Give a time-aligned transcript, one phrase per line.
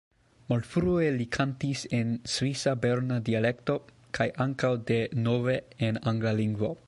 [0.51, 3.77] Malfrue li kantis en svisa berna dialekto,
[4.19, 5.59] kaj ankaŭ de nove
[5.91, 6.75] en angla lingvo.